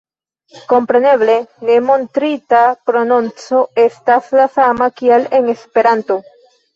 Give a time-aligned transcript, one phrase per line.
[0.69, 1.33] Kompreneble,
[1.67, 2.61] ne montrita
[2.91, 6.19] prononco estas la sama, kiel en Esperanto.